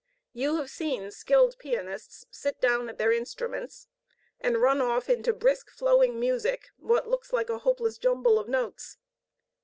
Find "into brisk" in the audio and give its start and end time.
5.11-5.69